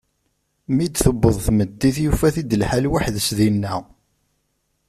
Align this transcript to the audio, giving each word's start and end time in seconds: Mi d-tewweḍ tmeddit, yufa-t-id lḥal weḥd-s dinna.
Mi 0.75 0.85
d-tewweḍ 0.87 1.37
tmeddit, 1.45 1.97
yufa-t-id 2.03 2.57
lḥal 2.61 2.85
weḥd-s 2.91 3.27
dinna. 3.37 3.75